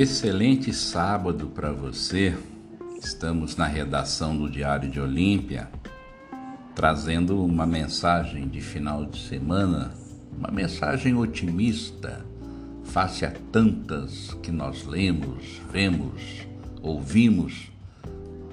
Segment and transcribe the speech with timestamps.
[0.00, 2.34] Excelente sábado para você.
[3.04, 5.68] Estamos na redação do Diário de Olímpia,
[6.74, 9.92] trazendo uma mensagem de final de semana,
[10.34, 12.24] uma mensagem otimista,
[12.82, 16.46] face a tantas que nós lemos, vemos,
[16.80, 17.70] ouvimos,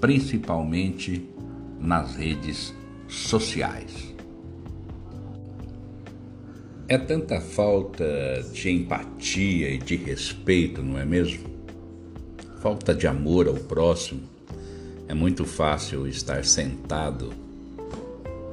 [0.00, 1.30] principalmente
[1.78, 2.74] nas redes
[3.06, 4.15] sociais.
[6.88, 8.04] É tanta falta
[8.52, 11.44] de empatia e de respeito, não é mesmo?
[12.60, 14.22] Falta de amor ao próximo.
[15.08, 17.32] É muito fácil estar sentado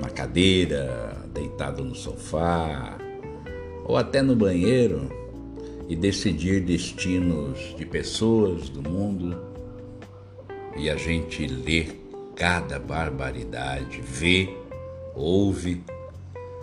[0.00, 2.96] na cadeira, deitado no sofá
[3.84, 5.10] ou até no banheiro
[5.86, 9.36] e decidir destinos de pessoas do mundo
[10.74, 11.86] e a gente lê
[12.34, 14.48] cada barbaridade, vê,
[15.14, 15.82] ouve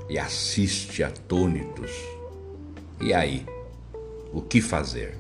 [0.10, 1.92] e assiste atônitos.
[3.00, 3.46] E aí,
[4.34, 5.18] o que fazer?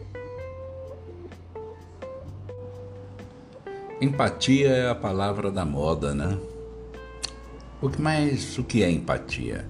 [4.01, 6.39] Empatia é a palavra da moda, né?
[7.81, 9.65] O que mais o que é empatia?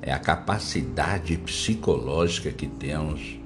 [0.00, 3.38] É a capacidade psicológica que temos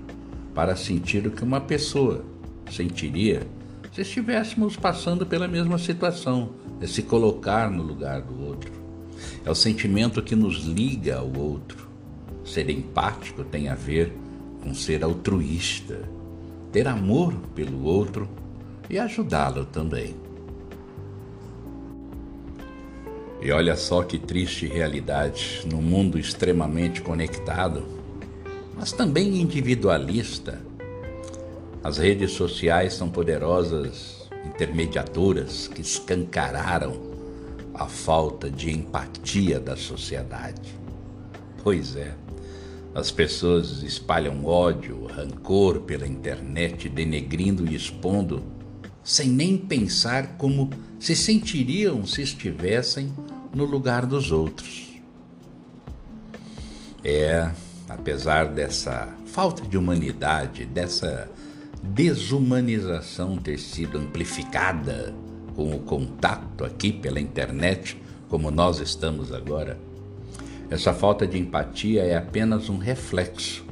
[0.55, 2.25] para sentir o que uma pessoa
[2.70, 3.47] sentiria
[3.94, 8.83] se estivéssemos passando pela mesma situação, é se colocar no lugar do outro.
[9.45, 11.87] É o sentimento que nos liga ao outro.
[12.45, 14.12] Ser empático tem a ver
[14.62, 16.09] com ser altruísta,
[16.73, 18.27] ter amor pelo outro
[18.89, 20.15] e ajudá-lo também.
[23.42, 27.84] E olha só que triste realidade num mundo extremamente conectado,
[28.75, 30.62] mas também individualista.
[31.83, 37.13] As redes sociais são poderosas intermediadoras que escancararam
[37.75, 40.78] a falta de empatia da sociedade.
[41.62, 42.14] Pois é,
[42.94, 48.44] as pessoas espalham ódio, rancor pela internet, denegrindo e expondo,
[49.03, 53.12] sem nem pensar como se sentiriam se estivessem
[53.53, 54.93] no lugar dos outros.
[57.03, 57.50] É,
[57.88, 61.28] apesar dessa falta de humanidade, dessa
[61.82, 65.15] desumanização ter sido amplificada
[65.54, 67.97] com o contato aqui pela internet,
[68.28, 69.78] como nós estamos agora,
[70.70, 73.65] essa falta de empatia é apenas um reflexo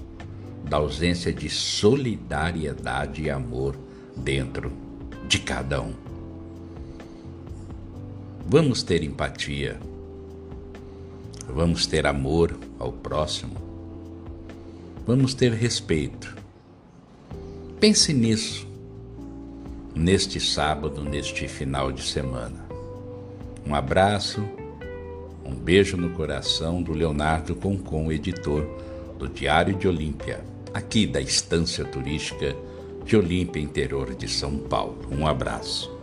[0.65, 3.76] da ausência de solidariedade e amor
[4.16, 4.72] dentro
[5.26, 5.94] de cada um.
[8.47, 9.81] Vamos ter empatia,
[11.49, 13.56] vamos ter amor ao próximo,
[15.06, 16.37] vamos ter respeito.
[17.81, 18.72] Pense nisso
[19.94, 22.66] neste sábado, neste final de semana.
[23.66, 24.42] Um abraço,
[25.44, 28.66] um beijo no coração do Leonardo Concon, editor
[29.19, 30.44] do Diário de Olímpia,
[30.75, 32.56] aqui da Estância Turística
[33.04, 35.06] de Olímpia, interior de São Paulo.
[35.10, 36.01] Um abraço.